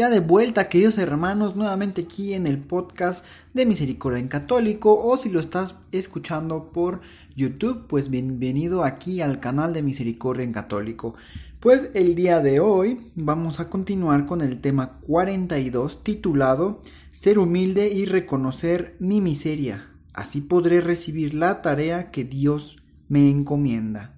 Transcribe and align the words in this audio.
Ya 0.00 0.08
de 0.08 0.20
vuelta, 0.20 0.70
queridos 0.70 0.96
hermanos, 0.96 1.56
nuevamente 1.56 2.00
aquí 2.04 2.32
en 2.32 2.46
el 2.46 2.56
podcast 2.56 3.22
de 3.52 3.66
Misericordia 3.66 4.18
en 4.18 4.28
Católico 4.28 4.98
o 4.98 5.18
si 5.18 5.28
lo 5.28 5.40
estás 5.40 5.74
escuchando 5.92 6.72
por 6.72 7.02
YouTube, 7.36 7.86
pues 7.86 8.08
bienvenido 8.08 8.82
aquí 8.82 9.20
al 9.20 9.40
canal 9.40 9.74
de 9.74 9.82
Misericordia 9.82 10.42
en 10.42 10.54
Católico. 10.54 11.16
Pues 11.60 11.90
el 11.92 12.14
día 12.14 12.40
de 12.40 12.60
hoy 12.60 13.12
vamos 13.14 13.60
a 13.60 13.68
continuar 13.68 14.24
con 14.24 14.40
el 14.40 14.62
tema 14.62 15.00
42 15.06 16.02
titulado 16.02 16.80
Ser 17.12 17.38
humilde 17.38 17.90
y 17.92 18.06
reconocer 18.06 18.96
mi 19.00 19.20
miseria. 19.20 19.90
Así 20.14 20.40
podré 20.40 20.80
recibir 20.80 21.34
la 21.34 21.60
tarea 21.60 22.10
que 22.10 22.24
Dios 22.24 22.78
me 23.10 23.28
encomienda. 23.28 24.14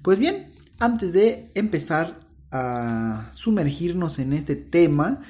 Pues 0.00 0.18
bien, 0.18 0.46
antes 0.78 1.12
de 1.12 1.50
empezar 1.54 2.25
sumergirnos 3.32 4.18
en 4.18 4.32
este 4.32 4.56
tema 4.56 5.22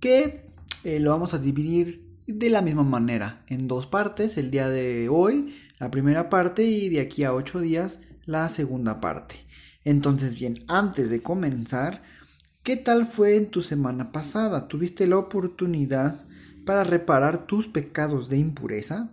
que 0.00 0.46
eh, 0.84 1.00
lo 1.00 1.10
vamos 1.10 1.34
a 1.34 1.38
dividir 1.38 2.04
de 2.26 2.50
la 2.50 2.62
misma 2.62 2.82
manera 2.82 3.44
en 3.48 3.68
dos 3.68 3.86
partes 3.86 4.36
el 4.36 4.50
día 4.50 4.68
de 4.68 5.08
hoy 5.08 5.54
la 5.78 5.90
primera 5.90 6.30
parte 6.30 6.64
y 6.64 6.88
de 6.88 7.00
aquí 7.00 7.24
a 7.24 7.34
ocho 7.34 7.60
días 7.60 8.00
la 8.24 8.48
segunda 8.48 9.00
parte 9.00 9.36
entonces 9.84 10.38
bien 10.38 10.58
antes 10.68 11.10
de 11.10 11.22
comenzar 11.22 12.02
¿qué 12.62 12.76
tal 12.76 13.06
fue 13.06 13.36
en 13.36 13.50
tu 13.50 13.62
semana 13.62 14.12
pasada? 14.12 14.68
¿tuviste 14.68 15.06
la 15.06 15.18
oportunidad 15.18 16.24
para 16.64 16.84
reparar 16.84 17.46
tus 17.46 17.68
pecados 17.68 18.28
de 18.28 18.38
impureza? 18.38 19.10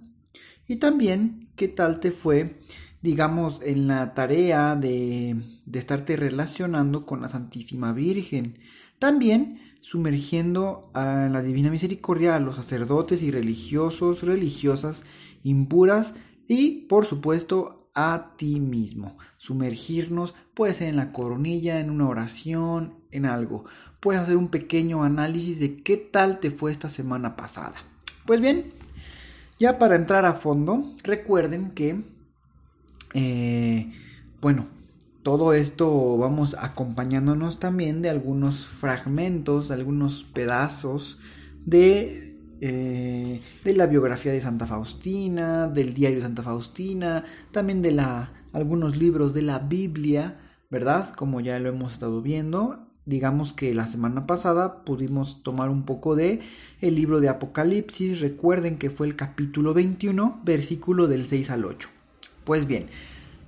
y 0.68 0.78
también 0.78 1.50
¿qué 1.56 1.68
tal 1.68 2.00
te 2.00 2.12
fue 2.12 2.60
digamos, 3.02 3.62
en 3.64 3.88
la 3.88 4.14
tarea 4.14 4.76
de, 4.76 5.36
de 5.66 5.80
estarte 5.80 6.16
relacionando 6.16 7.06
con 7.06 7.22
la 7.22 7.30
Santísima 7.30 7.94
Virgen. 7.94 8.60
También 9.00 9.60
sumergiendo 9.82 10.92
a 10.94 11.28
la 11.32 11.42
Divina 11.42 11.72
Misericordia 11.72 12.36
a 12.36 12.40
los 12.40 12.56
sacerdotes 12.56 13.24
y 13.24 13.32
religiosos, 13.32 14.24
religiosas, 14.24 15.04
impuras 15.44 16.14
y, 16.48 16.86
por 16.88 17.06
supuesto, 17.06 17.90
a 17.94 18.34
ti 18.38 18.60
mismo. 18.60 19.18
Sumergirnos 19.38 20.36
puede 20.54 20.74
ser 20.74 20.88
en 20.88 20.96
la 20.96 21.12
coronilla, 21.12 21.80
en 21.80 21.90
una 21.90 22.08
oración, 22.08 22.96
en 23.10 23.26
algo. 23.26 23.66
Puedes 24.00 24.22
hacer 24.22 24.38
un 24.38 24.50
pequeño 24.50 25.04
análisis 25.04 25.60
de 25.60 25.78
qué 25.78 25.98
tal 25.98 26.40
te 26.40 26.52
fue 26.52 26.72
esta 26.72 26.90
semana 26.90 27.36
pasada. 27.36 27.76
Pues 28.26 28.40
bien, 28.40 28.72
ya 29.60 29.78
para 29.78 29.96
entrar 29.96 30.26
a 30.26 30.34
fondo, 30.34 30.96
recuerden 31.04 31.72
que 31.72 32.04
eh, 33.14 33.92
bueno, 34.42 34.68
todo 35.24 35.54
esto 35.54 36.18
vamos 36.18 36.56
acompañándonos 36.60 37.60
también 37.60 38.02
de 38.02 38.10
algunos 38.10 38.66
fragmentos, 38.66 39.68
de 39.68 39.76
algunos 39.76 40.24
pedazos 40.24 41.20
de, 41.66 42.40
eh, 42.62 43.42
de 43.64 43.76
la 43.76 43.86
biografía 43.86 44.32
de 44.32 44.42
Santa 44.42 44.66
Faustina, 44.66 45.68
del 45.68 45.94
diario 45.94 46.18
de 46.18 46.24
Santa 46.24 46.44
Faustina, 46.44 47.26
también 47.52 47.82
de 47.82 47.92
la, 47.92 48.34
algunos 48.54 48.98
libros 48.98 49.34
de 49.34 49.44
la 49.44 49.60
Biblia, 49.60 50.40
¿verdad? 50.70 51.14
Como 51.14 51.40
ya 51.40 51.60
lo 51.60 51.70
hemos 51.70 51.94
estado 51.94 52.22
viendo. 52.22 52.88
Digamos 53.06 53.52
que 53.52 53.74
la 53.74 53.88
semana 53.88 54.28
pasada 54.28 54.86
pudimos 54.86 55.44
tomar 55.44 55.70
un 55.70 55.84
poco 55.84 56.16
de 56.16 56.40
el 56.82 56.96
libro 56.96 57.20
de 57.20 57.30
Apocalipsis. 57.30 58.22
Recuerden 58.22 58.78
que 58.78 58.90
fue 58.90 59.08
el 59.08 59.16
capítulo 59.16 59.74
21, 59.74 60.42
versículo 60.44 61.08
del 61.08 61.26
6 61.26 61.50
al 61.50 61.66
8. 61.66 62.01
Pues 62.52 62.68
bien, 62.68 62.88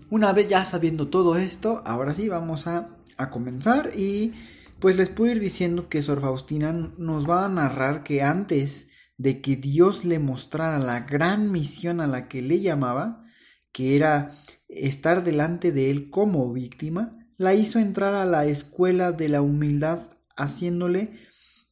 una 0.10 0.32
vez 0.32 0.48
ya 0.48 0.64
sabiendo 0.64 1.10
todo 1.10 1.36
esto, 1.36 1.84
ahora 1.86 2.14
sí 2.14 2.30
vamos 2.30 2.68
a, 2.68 2.88
comenzar 3.32 3.90
y 3.98 4.32
pues 4.80 4.96
les 4.96 5.10
puedo 5.10 5.34
ir 5.34 5.42
diciendo 5.42 5.90
que 5.90 6.02
Sor 6.02 6.22
Faustina 6.22 6.72
nos 6.72 7.30
va 7.30 7.44
a 7.44 7.50
narrar 7.50 8.04
que 8.04 8.22
antes 8.22 8.88
de 9.18 9.42
que 9.42 9.58
Dios 9.58 10.06
le 10.06 10.20
mostrara 10.20 10.80
la 10.80 11.02
gran 11.02 11.52
misión 11.52 12.00
a 12.00 12.08
la 12.08 12.30
que 12.30 12.42
le 12.42 12.62
llamaba, 12.62 13.26
que 13.74 13.98
era 13.98 14.36
estar 14.70 15.26
delante 15.26 15.74
de 15.74 15.92
él 15.92 16.10
como 16.10 16.54
víctima, 16.54 17.20
la 17.36 17.56
hizo 17.56 17.80
entrar 17.80 18.16
a 18.16 18.24
la 18.24 18.46
escuela 18.46 19.12
de 19.12 19.28
la 19.28 19.42
humildad 19.42 20.00
haciéndole 20.38 21.12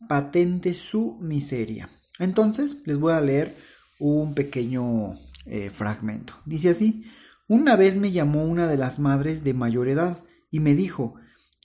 patente 0.09 0.73
su 0.73 1.17
miseria. 1.21 1.89
Entonces 2.19 2.75
les 2.83 2.97
voy 2.97 3.13
a 3.13 3.21
leer 3.21 3.55
un 3.99 4.33
pequeño 4.33 5.17
eh, 5.45 5.69
fragmento. 5.71 6.35
Dice 6.45 6.69
así, 6.69 7.03
una 7.47 7.75
vez 7.75 7.97
me 7.97 8.11
llamó 8.11 8.45
una 8.45 8.67
de 8.67 8.77
las 8.77 8.99
madres 8.99 9.43
de 9.43 9.53
mayor 9.53 9.87
edad 9.87 10.23
y 10.51 10.59
me 10.59 10.75
dijo, 10.75 11.15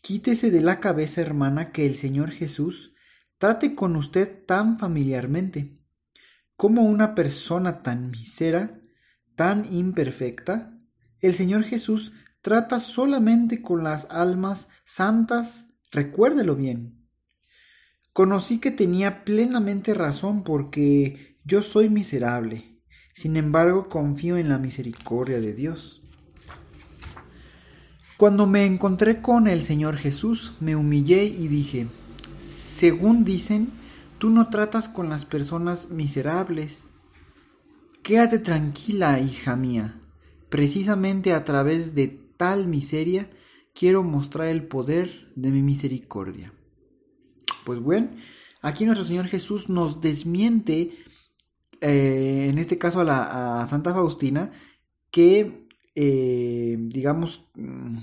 quítese 0.02 0.50
de 0.50 0.62
la 0.62 0.80
cabeza 0.80 1.20
hermana 1.20 1.72
que 1.72 1.84
el 1.84 1.94
Señor 1.94 2.30
Jesús 2.30 2.94
trate 3.38 3.74
con 3.74 3.96
usted 3.96 4.44
tan 4.46 4.78
familiarmente. 4.78 5.78
como 6.56 6.84
una 6.84 7.14
persona 7.14 7.82
tan 7.82 8.10
misera, 8.10 8.80
tan 9.34 9.70
imperfecta, 9.70 10.80
el 11.20 11.34
Señor 11.34 11.64
Jesús 11.64 12.14
trata 12.40 12.80
solamente 12.80 13.60
con 13.60 13.84
las 13.84 14.06
almas 14.08 14.68
santas, 14.86 15.66
recuérdelo 15.90 16.56
bien. 16.56 17.06
Conocí 18.14 18.58
que 18.58 18.70
tenía 18.70 19.22
plenamente 19.22 19.92
razón 19.92 20.44
porque 20.44 21.38
yo 21.44 21.60
soy 21.60 21.90
miserable 21.90 22.75
sin 23.16 23.38
embargo, 23.38 23.88
confío 23.88 24.36
en 24.36 24.50
la 24.50 24.58
misericordia 24.58 25.40
de 25.40 25.54
Dios. 25.54 26.02
Cuando 28.18 28.46
me 28.46 28.66
encontré 28.66 29.22
con 29.22 29.46
el 29.46 29.62
Señor 29.62 29.96
Jesús, 29.96 30.52
me 30.60 30.76
humillé 30.76 31.24
y 31.24 31.48
dije, 31.48 31.86
según 32.38 33.24
dicen, 33.24 33.70
tú 34.18 34.28
no 34.28 34.50
tratas 34.50 34.90
con 34.90 35.08
las 35.08 35.24
personas 35.24 35.88
miserables. 35.88 36.88
Quédate 38.02 38.38
tranquila, 38.38 39.18
hija 39.18 39.56
mía. 39.56 39.98
Precisamente 40.50 41.32
a 41.32 41.42
través 41.42 41.94
de 41.94 42.08
tal 42.36 42.68
miseria 42.68 43.30
quiero 43.74 44.02
mostrar 44.02 44.48
el 44.48 44.64
poder 44.64 45.32
de 45.36 45.52
mi 45.52 45.62
misericordia. 45.62 46.52
Pues 47.64 47.80
bueno, 47.80 48.10
aquí 48.60 48.84
nuestro 48.84 49.06
Señor 49.06 49.26
Jesús 49.26 49.70
nos 49.70 50.02
desmiente 50.02 50.92
eh, 51.80 52.46
en 52.50 52.58
este 52.58 52.78
caso 52.78 53.00
a, 53.00 53.04
la, 53.04 53.66
Santa 53.68 53.92
Faustina, 53.92 54.50
que, 55.10 55.68
eh, 55.94 56.76
digamos, 56.78 57.44
mm, 57.54 57.98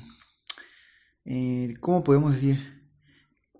eh, 1.25 1.73
¿cómo 1.79 2.03
podemos 2.03 2.33
decir? 2.33 2.59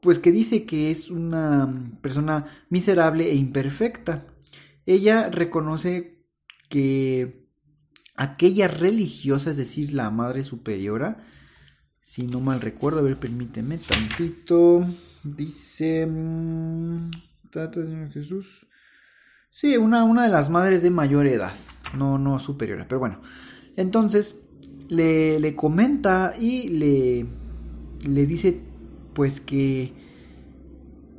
Pues 0.02 0.20
que 0.20 0.32
dice 0.32 0.66
que 0.66 0.92
es 0.92 1.10
una 1.10 1.92
persona 2.02 2.48
miserable 2.70 3.32
e 3.32 3.36
imperfecta. 3.36 4.28
Ella 4.86 5.30
reconoce 5.30 6.26
que 6.70 7.48
aquella 8.16 8.68
religiosa, 8.68 9.52
es 9.52 9.58
decir, 9.58 9.94
la 9.94 10.10
Madre 10.10 10.44
Superiora, 10.44 11.26
si 12.02 12.28
no 12.28 12.42
mal 12.42 12.60
recuerdo, 12.60 13.00
a 13.00 13.04
ver, 13.04 13.18
permíteme 13.18 13.78
tantito, 13.78 14.86
dice, 15.24 16.06
mm, 16.06 17.12
Señor 17.54 18.12
Jesús, 18.12 18.68
Sí, 19.54 19.78
una, 19.78 20.04
una 20.04 20.24
de 20.24 20.30
las 20.30 20.50
madres 20.50 20.82
de 20.82 20.90
mayor 20.90 21.28
edad, 21.28 21.54
no, 21.96 22.18
no 22.18 22.40
superior, 22.40 22.86
pero 22.90 22.98
bueno. 22.98 23.22
Entonces, 23.76 24.36
le, 24.90 25.40
le 25.40 25.56
comenta 25.56 26.34
y 26.40 26.70
le, 26.70 27.28
le 28.10 28.26
dice 28.26 28.60
pues 29.14 29.40
que 29.40 29.94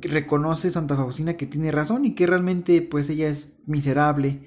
reconoce 0.01 0.69
Santa 0.69 0.97
Faustina 0.97 1.37
que 1.37 1.47
tiene 1.47 1.71
razón 1.71 2.03
y 2.03 2.13
que 2.13 2.27
realmente 2.27 2.81
pues 2.81 3.09
ella 3.09 3.29
es 3.29 3.53
miserable, 3.65 4.41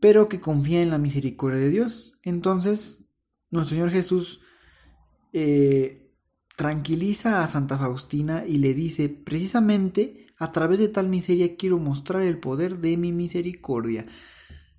pero 0.00 0.30
que 0.30 0.40
confía 0.40 0.80
en 0.80 0.90
la 0.90 0.98
misericordia 0.98 1.60
de 1.60 1.68
Dios. 1.68 2.14
Entonces, 2.22 3.04
nuestro 3.50 3.76
Señor 3.76 3.90
Jesús 3.90 4.40
eh, 5.34 6.10
tranquiliza 6.56 7.44
a 7.44 7.48
Santa 7.48 7.76
Faustina 7.76 8.46
y 8.46 8.56
le 8.56 8.72
dice 8.72 9.10
precisamente 9.10 10.25
a 10.38 10.52
través 10.52 10.78
de 10.78 10.88
tal 10.88 11.08
miseria 11.08 11.56
quiero 11.56 11.78
mostrar 11.78 12.22
el 12.22 12.38
poder 12.38 12.78
de 12.78 12.96
mi 12.96 13.12
misericordia. 13.12 14.06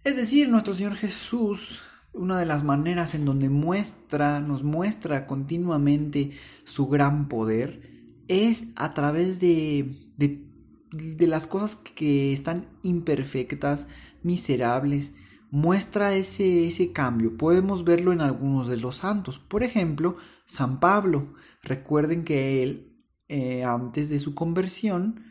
Es 0.04 0.16
decir, 0.16 0.50
nuestro 0.50 0.74
Señor 0.74 0.96
Jesús, 0.96 1.82
una 2.14 2.40
de 2.40 2.46
las 2.46 2.64
maneras 2.64 3.16
en 3.16 3.26
donde 3.26 3.50
muestra, 3.50 4.40
nos 4.40 4.64
muestra 4.64 5.28
continuamente 5.28 6.32
su 6.64 6.88
gran 6.88 7.28
poder, 7.28 7.82
es 8.28 8.66
a 8.76 8.94
través 8.94 9.40
de, 9.40 9.96
de 10.18 11.28
las 11.28 11.48
cosas 11.48 11.76
que 11.76 12.34
están 12.34 12.68
imperfectas, 12.84 13.88
miserables, 14.24 15.12
muestra 15.50 16.16
ese, 16.16 16.68
ese 16.68 16.92
cambio. 16.92 17.38
Podemos 17.38 17.84
verlo 17.84 18.14
en 18.14 18.22
algunos 18.22 18.68
de 18.68 18.78
los 18.78 18.98
santos. 18.98 19.40
Por 19.40 19.64
ejemplo, 19.64 20.18
San 20.46 20.80
Pablo. 20.80 21.34
Recuerden 21.64 22.24
que 22.24 22.64
él, 22.64 23.04
eh, 23.28 23.64
antes 23.64 24.10
de 24.10 24.20
su 24.20 24.36
conversión, 24.36 25.24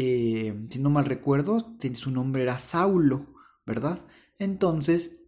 eh, 0.00 0.54
si 0.70 0.78
no 0.78 0.90
mal 0.90 1.06
recuerdo, 1.06 1.76
su 1.94 2.12
nombre 2.12 2.44
era 2.44 2.60
Saulo, 2.60 3.34
¿verdad? 3.66 3.98
Entonces, 4.38 5.18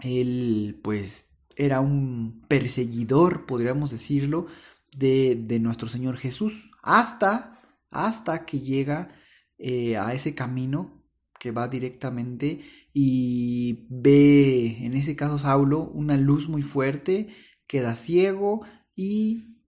él 0.00 0.80
pues 0.82 1.28
era 1.54 1.80
un 1.80 2.44
perseguidor, 2.48 3.46
podríamos 3.46 3.92
decirlo, 3.92 4.48
de, 4.96 5.36
de 5.36 5.60
nuestro 5.60 5.88
Señor 5.88 6.16
Jesús, 6.16 6.68
hasta, 6.82 7.62
hasta 7.92 8.44
que 8.44 8.58
llega 8.58 9.14
eh, 9.56 9.96
a 9.96 10.12
ese 10.14 10.34
camino 10.34 11.04
que 11.38 11.52
va 11.52 11.68
directamente 11.68 12.62
y 12.92 13.86
ve, 13.88 14.78
en 14.84 14.94
ese 14.94 15.14
caso 15.14 15.38
Saulo, 15.38 15.82
una 15.90 16.16
luz 16.16 16.48
muy 16.48 16.62
fuerte, 16.62 17.28
queda 17.68 17.94
ciego 17.94 18.62
y 18.96 19.58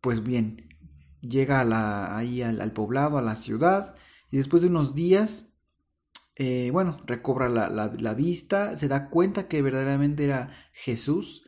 pues 0.00 0.22
bien, 0.22 0.69
llega 1.20 2.16
ahí 2.16 2.42
al, 2.42 2.72
poblado, 2.72 3.18
a 3.18 3.22
la 3.22 3.36
ciudad 3.36 3.94
y 4.30 4.36
después 4.36 4.62
de 4.62 4.68
unos 4.68 4.94
días, 4.94 5.46
eh, 6.36 6.70
bueno, 6.72 6.98
recobra 7.06 7.48
la, 7.48 8.14
vista, 8.14 8.76
se 8.76 8.88
da 8.88 9.08
cuenta 9.08 9.48
que 9.48 9.62
verdaderamente 9.62 10.24
era 10.24 10.50
Jesús. 10.72 11.44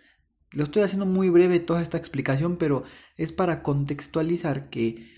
Lo 0.51 0.65
estoy 0.65 0.83
haciendo 0.83 1.07
muy 1.07 1.31
breve 1.31 1.61
toda 1.61 1.83
esta 1.83 1.97
explicación, 1.97 2.57
pero 2.57 2.85
es 3.17 3.33
para 3.33 3.63
contextualizar 3.63 4.69
que 4.69 5.13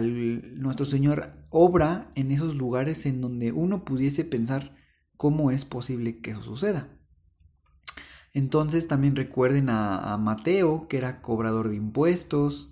nuestro 0.00 0.86
Señor 0.86 1.30
obra 1.50 2.10
en 2.14 2.32
esos 2.32 2.54
lugares 2.54 3.04
en 3.04 3.20
donde 3.20 3.52
uno 3.52 3.84
pudiese 3.84 4.24
pensar 4.24 4.74
cómo 5.16 5.50
es 5.50 5.64
posible 5.64 6.20
que 6.20 6.30
eso 6.30 6.42
suceda. 6.42 6.88
Entonces 8.32 8.88
también 8.88 9.14
recuerden 9.14 9.68
a, 9.68 10.16
Mateo, 10.18 10.88
que 10.88 10.96
era 10.96 11.20
cobrador 11.20 11.68
de 11.68 11.76
impuestos, 11.76 12.71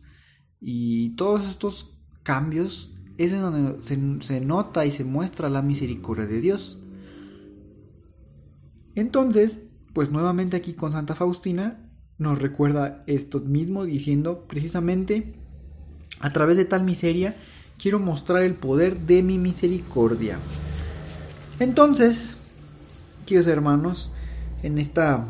y 0.60 1.10
todos 1.16 1.48
estos 1.48 1.96
cambios 2.22 2.92
es 3.18 3.32
en 3.32 3.42
donde 3.42 3.82
se, 3.82 3.98
se 4.20 4.40
nota 4.40 4.86
y 4.86 4.90
se 4.90 5.04
muestra 5.04 5.48
la 5.48 5.62
misericordia 5.62 6.26
de 6.26 6.40
Dios. 6.40 6.82
Entonces, 8.94 9.60
pues 9.92 10.10
nuevamente 10.10 10.56
aquí 10.56 10.74
con 10.74 10.92
Santa 10.92 11.14
Faustina 11.14 11.90
nos 12.18 12.40
recuerda 12.40 13.02
esto 13.06 13.40
mismo 13.40 13.84
diciendo 13.84 14.46
precisamente 14.46 15.34
a 16.20 16.32
través 16.32 16.56
de 16.56 16.66
tal 16.66 16.84
miseria 16.84 17.36
quiero 17.80 17.98
mostrar 17.98 18.42
el 18.42 18.54
poder 18.54 19.00
de 19.00 19.22
mi 19.22 19.38
misericordia. 19.38 20.38
Entonces, 21.58 22.36
queridos 23.26 23.46
hermanos, 23.46 24.10
en 24.62 24.78
esta 24.78 25.26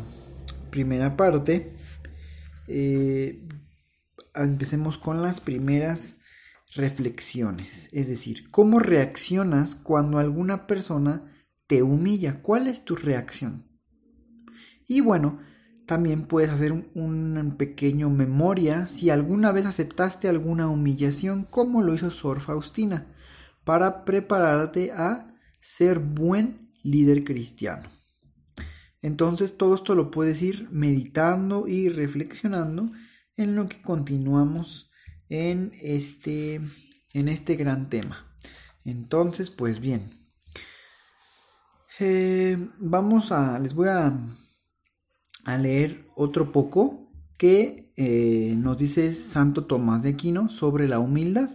primera 0.69 1.15
parte, 1.15 1.73
eh, 2.67 3.41
empecemos 4.35 4.97
con 4.97 5.21
las 5.21 5.41
primeras 5.41 6.19
reflexiones. 6.75 7.89
Es 7.91 8.07
decir, 8.07 8.47
¿cómo 8.49 8.79
reaccionas 8.79 9.75
cuando 9.75 10.17
alguna 10.17 10.67
persona 10.67 11.31
te 11.67 11.83
humilla? 11.83 12.41
¿Cuál 12.41 12.67
es 12.67 12.85
tu 12.85 12.95
reacción? 12.95 13.65
Y 14.87 15.01
bueno, 15.01 15.39
también 15.85 16.25
puedes 16.25 16.49
hacer 16.49 16.71
un, 16.71 17.55
pequeño 17.57 18.09
memoria 18.09 18.85
si 18.85 19.09
alguna 19.09 19.51
vez 19.51 19.65
aceptaste 19.65 20.29
alguna 20.29 20.69
humillación 20.69 21.43
como 21.43 21.81
lo 21.81 21.93
hizo 21.93 22.09
Sor 22.09 22.39
Faustina 22.39 23.07
para 23.63 24.05
prepararte 24.05 24.91
a 24.91 25.35
ser 25.59 25.99
buen 25.99 26.71
líder 26.83 27.23
cristiano. 27.23 27.89
Entonces 29.01 29.57
todo 29.57 29.75
esto 29.75 29.95
lo 29.95 30.11
puedes 30.11 30.41
ir 30.41 30.69
meditando 30.71 31.67
y 31.67 31.89
reflexionando 31.89 32.91
en 33.41 33.55
lo 33.55 33.67
que 33.67 33.81
continuamos 33.81 34.89
en 35.29 35.73
este, 35.81 36.61
en 37.13 37.27
este 37.27 37.55
gran 37.55 37.89
tema. 37.89 38.35
Entonces, 38.85 39.49
pues 39.49 39.79
bien, 39.79 40.27
eh, 41.99 42.57
vamos 42.79 43.31
a, 43.31 43.59
les 43.59 43.73
voy 43.73 43.89
a 43.89 44.15
a 45.43 45.57
leer 45.57 46.03
otro 46.15 46.51
poco 46.51 47.11
que 47.37 47.91
eh, 47.95 48.55
nos 48.57 48.77
dice 48.77 49.13
Santo 49.13 49.65
Tomás 49.65 50.03
de 50.03 50.09
Aquino 50.09 50.49
sobre 50.49 50.87
la 50.87 50.99
humildad 50.99 51.49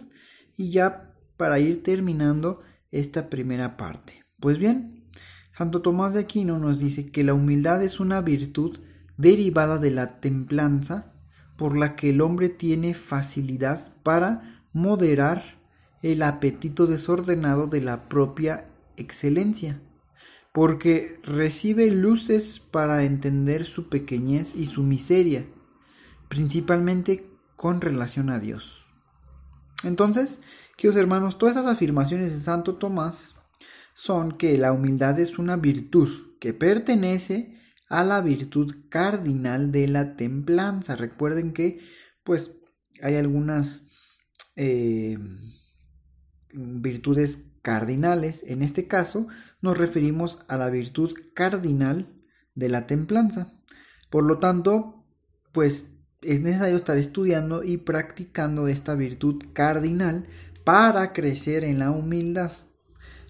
y 0.57 0.71
ya 0.71 1.13
para 1.37 1.59
ir 1.59 1.83
terminando 1.83 2.61
esta 2.91 3.29
primera 3.29 3.77
parte. 3.77 4.25
Pues 4.39 4.57
bien, 4.57 5.09
Santo 5.51 5.81
Tomás 5.81 6.13
de 6.13 6.21
Aquino 6.21 6.59
nos 6.59 6.79
dice 6.79 7.11
que 7.11 7.23
la 7.23 7.33
humildad 7.33 7.81
es 7.83 7.99
una 7.99 8.21
virtud 8.21 8.79
derivada 9.17 9.77
de 9.77 9.91
la 9.91 10.19
templanza 10.19 11.13
por 11.57 11.75
la 11.75 11.95
que 11.95 12.11
el 12.11 12.21
hombre 12.21 12.49
tiene 12.49 12.93
facilidad 12.93 13.91
para 14.03 14.63
moderar 14.71 15.59
el 16.01 16.23
apetito 16.23 16.87
desordenado 16.87 17.67
de 17.67 17.81
la 17.81 18.07
propia 18.07 18.67
excelencia 18.95 19.81
porque 20.57 21.19
recibe 21.21 21.91
luces 21.91 22.59
para 22.59 23.03
entender 23.03 23.63
su 23.63 23.89
pequeñez 23.89 24.55
y 24.55 24.65
su 24.65 24.81
miseria, 24.81 25.45
principalmente 26.29 27.29
con 27.55 27.79
relación 27.79 28.31
a 28.31 28.39
Dios. 28.39 28.87
Entonces, 29.83 30.39
queridos 30.75 30.99
hermanos, 30.99 31.37
todas 31.37 31.55
estas 31.55 31.71
afirmaciones 31.71 32.33
de 32.33 32.41
Santo 32.41 32.73
Tomás 32.73 33.35
son 33.93 34.31
que 34.31 34.57
la 34.57 34.73
humildad 34.73 35.19
es 35.19 35.37
una 35.37 35.57
virtud 35.57 36.09
que 36.39 36.55
pertenece 36.55 37.56
a 37.89 38.03
la 38.03 38.21
virtud 38.21 38.73
cardinal 38.89 39.71
de 39.71 39.87
la 39.87 40.15
templanza. 40.15 40.95
Recuerden 40.95 41.53
que, 41.53 41.79
pues, 42.23 42.51
hay 43.01 43.15
algunas 43.15 43.83
eh, 44.55 45.17
virtudes 46.53 47.43
cardinales. 47.61 48.43
En 48.47 48.61
este 48.61 48.87
caso 48.87 49.27
nos 49.61 49.77
referimos 49.77 50.39
a 50.47 50.57
la 50.57 50.69
virtud 50.69 51.13
cardinal 51.33 52.13
de 52.55 52.69
la 52.69 52.87
templanza. 52.87 53.53
Por 54.09 54.23
lo 54.23 54.39
tanto, 54.39 55.05
pues 55.51 55.87
es 56.21 56.41
necesario 56.41 56.75
estar 56.75 56.97
estudiando 56.97 57.63
y 57.63 57.77
practicando 57.77 58.67
esta 58.67 58.95
virtud 58.95 59.43
cardinal 59.53 60.27
para 60.63 61.13
crecer 61.13 61.63
en 61.63 61.79
la 61.79 61.91
humildad. 61.91 62.51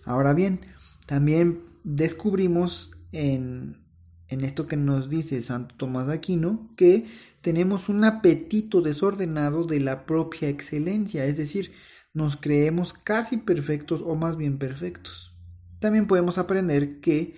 Ahora 0.05 0.33
bien, 0.33 0.61
también 1.05 1.63
descubrimos 1.83 2.91
en, 3.11 3.86
en 4.29 4.43
esto 4.43 4.67
que 4.67 4.77
nos 4.77 5.09
dice 5.09 5.41
Santo 5.41 5.75
Tomás 5.75 6.07
de 6.07 6.13
Aquino 6.13 6.73
que 6.75 7.05
tenemos 7.41 7.89
un 7.89 8.03
apetito 8.03 8.81
desordenado 8.81 9.65
de 9.65 9.79
la 9.79 10.05
propia 10.05 10.49
excelencia, 10.49 11.25
es 11.25 11.37
decir, 11.37 11.71
nos 12.13 12.35
creemos 12.35 12.93
casi 12.93 13.37
perfectos 13.37 14.01
o 14.05 14.15
más 14.15 14.37
bien 14.37 14.57
perfectos. 14.57 15.35
También 15.79 16.07
podemos 16.07 16.37
aprender 16.37 16.99
que, 16.99 17.35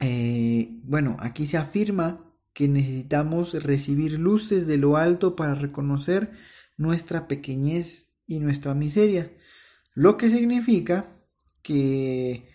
eh, 0.00 0.80
bueno, 0.84 1.16
aquí 1.18 1.46
se 1.46 1.56
afirma 1.56 2.32
que 2.52 2.68
necesitamos 2.68 3.54
recibir 3.64 4.18
luces 4.18 4.66
de 4.66 4.76
lo 4.76 4.96
alto 4.96 5.34
para 5.34 5.54
reconocer 5.54 6.32
nuestra 6.76 7.26
pequeñez 7.26 8.12
y 8.26 8.38
nuestra 8.38 8.74
miseria, 8.74 9.32
lo 9.94 10.16
que 10.16 10.30
significa 10.30 11.16
que 11.62 12.53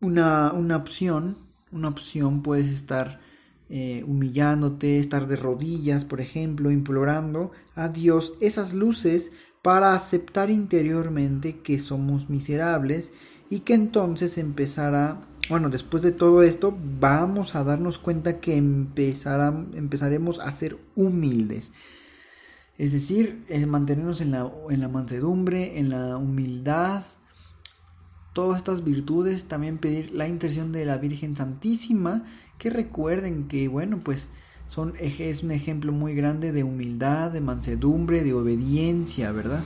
una, 0.00 0.52
una 0.52 0.76
opción, 0.76 1.38
una 1.72 1.88
opción 1.88 2.42
puedes 2.42 2.68
estar 2.68 3.20
eh, 3.68 4.04
humillándote, 4.06 5.00
estar 5.00 5.26
de 5.26 5.34
rodillas, 5.34 6.04
por 6.04 6.20
ejemplo, 6.20 6.70
implorando 6.70 7.50
a 7.74 7.88
Dios 7.88 8.34
esas 8.40 8.74
luces 8.74 9.32
para 9.60 9.94
aceptar 9.94 10.50
interiormente 10.50 11.58
que 11.58 11.80
somos 11.80 12.30
miserables 12.30 13.12
y 13.50 13.60
que 13.60 13.74
entonces 13.74 14.38
empezará, 14.38 15.20
bueno, 15.50 15.68
después 15.68 16.04
de 16.04 16.12
todo 16.12 16.44
esto, 16.44 16.78
vamos 17.00 17.56
a 17.56 17.64
darnos 17.64 17.98
cuenta 17.98 18.38
que 18.38 18.56
empezaremos 18.56 20.38
a 20.38 20.52
ser 20.52 20.78
humildes. 20.94 21.72
Es 22.78 22.92
decir, 22.92 23.44
mantenernos 23.66 24.20
en 24.20 24.30
la, 24.30 24.48
en 24.70 24.80
la 24.80 24.88
mansedumbre, 24.88 25.78
en 25.80 25.90
la 25.90 26.16
humildad, 26.18 27.02
todas 28.36 28.58
estas 28.58 28.84
virtudes, 28.84 29.46
también 29.46 29.78
pedir 29.78 30.10
la 30.10 30.28
intercesión 30.28 30.70
de 30.70 30.84
la 30.84 30.98
Virgen 30.98 31.34
Santísima 31.36 32.22
que 32.58 32.68
recuerden 32.68 33.48
que, 33.48 33.66
bueno, 33.66 33.98
pues 33.98 34.28
son, 34.68 34.92
es 34.98 35.42
un 35.42 35.52
ejemplo 35.52 35.90
muy 35.90 36.14
grande 36.14 36.52
de 36.52 36.62
humildad, 36.62 37.30
de 37.30 37.40
mansedumbre, 37.40 38.24
de 38.24 38.34
obediencia, 38.34 39.32
¿verdad? 39.32 39.64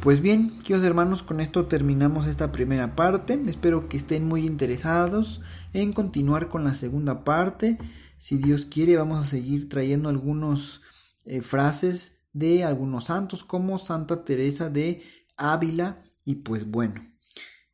Pues 0.00 0.20
bien, 0.20 0.60
queridos 0.60 0.84
hermanos, 0.84 1.24
con 1.24 1.40
esto 1.40 1.66
terminamos 1.66 2.28
esta 2.28 2.52
primera 2.52 2.94
parte. 2.94 3.36
Espero 3.48 3.88
que 3.88 3.96
estén 3.96 4.28
muy 4.28 4.46
interesados 4.46 5.40
en 5.72 5.92
continuar 5.92 6.50
con 6.50 6.62
la 6.62 6.74
segunda 6.74 7.24
parte. 7.24 7.78
Si 8.16 8.36
Dios 8.36 8.64
quiere, 8.64 8.96
vamos 8.96 9.18
a 9.18 9.28
seguir 9.28 9.68
trayendo 9.68 10.08
algunas 10.08 10.82
eh, 11.24 11.40
frases 11.40 12.20
de 12.32 12.62
algunos 12.62 13.06
santos, 13.06 13.42
como 13.42 13.76
Santa 13.76 14.24
Teresa 14.24 14.70
de 14.70 15.02
Ávila. 15.36 16.04
Y 16.24 16.36
pues 16.36 16.70
bueno, 16.70 17.08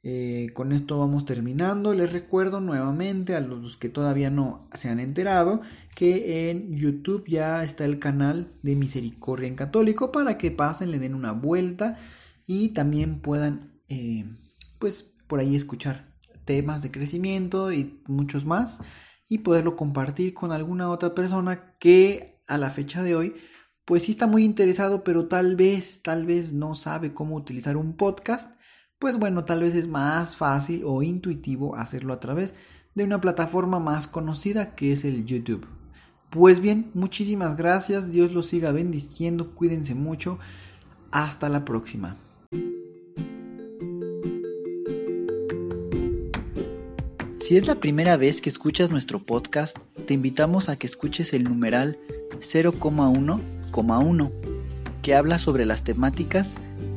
eh, 0.07 0.51
con 0.53 0.73
esto 0.73 0.99
vamos 0.99 1.25
terminando. 1.25 1.95
Les 1.95 2.13
recuerdo 2.13 2.61
nuevamente 2.61 3.35
a 3.35 3.41
los 3.41 3.79
que 3.79 3.89
todavía 3.89 4.29
no 4.29 4.69
se 4.75 4.91
han 4.91 5.01
enterado 5.01 5.63
que 5.95 6.51
en 6.51 6.77
YouTube 6.77 7.25
ya 7.27 7.65
está 7.65 7.87
el 7.87 7.99
canal 7.99 8.53
de 8.63 8.77
Misericordia 8.77 9.49
en 9.49 9.57
Católico 9.57 10.13
para 10.13 10.37
que 10.37 10.51
pasen, 10.51 10.91
le 10.91 10.99
den 10.99 11.15
una 11.15 11.33
vuelta 11.33 11.99
y 12.47 12.69
también 12.71 13.21
puedan 13.21 13.81
eh, 13.89 14.27
pues 14.79 15.11
por 15.27 15.41
ahí 15.41 15.57
escuchar 15.57 16.13
temas 16.45 16.83
de 16.83 16.91
crecimiento 16.91 17.73
y 17.73 18.03
muchos 18.07 18.45
más 18.45 18.81
y 19.27 19.39
poderlo 19.39 19.75
compartir 19.75 20.35
con 20.35 20.53
alguna 20.53 20.91
otra 20.91 21.15
persona 21.15 21.77
que 21.79 22.43
a 22.47 22.59
la 22.59 22.69
fecha 22.69 23.03
de 23.03 23.17
hoy 23.17 23.35
pues 23.87 24.03
sí 24.03 24.11
está 24.11 24.27
muy 24.27 24.45
interesado 24.45 25.03
pero 25.03 25.29
tal 25.29 25.57
vez 25.57 26.03
tal 26.03 26.27
vez 26.27 26.53
no 26.53 26.75
sabe 26.75 27.15
cómo 27.15 27.37
utilizar 27.37 27.79
un 27.79 27.97
podcast 27.97 28.54
pues 29.05 29.19
bueno, 29.19 29.45
tal 29.45 29.61
vez 29.61 29.75
es 29.75 29.87
más 29.87 30.35
fácil 30.35 30.81
o 30.87 31.03
intuitivo 31.03 31.77
hacerlo 31.77 32.15
a 32.15 32.21
través 32.21 32.55
de 32.95 33.05
una 33.05 33.21
plataforma 33.21 33.79
más 33.79 34.07
conocida 34.07 34.75
que 34.75 34.93
es 34.93 35.05
el 35.05 35.27
YouTube. 35.27 35.67
Pues 36.31 36.59
bien, 36.61 36.91
muchísimas 36.95 37.55
gracias, 37.55 38.11
Dios 38.11 38.33
los 38.33 38.47
siga 38.47 38.73
bendiciendo, 38.73 39.51
cuídense 39.55 39.95
mucho, 39.95 40.39
hasta 41.11 41.51
la 41.51 41.67
próxima. 41.67 42.17
Si 47.41 47.59
es 47.59 47.67
la 47.67 47.75
primera 47.75 48.17
vez 48.17 48.41
que 48.41 48.49
escuchas 48.49 48.91
nuestro 48.91 49.19
podcast, 49.19 49.77
te 50.07 50.15
invitamos 50.15 50.71
a 50.71 50.77
que 50.77 50.87
escuches 50.87 51.35
el 51.35 51.45
numeral 51.45 51.99
0,1,1, 52.39 54.33
que 55.03 55.15
habla 55.15 55.39
sobre 55.39 55.67
las 55.67 55.85
temáticas 55.85 56.57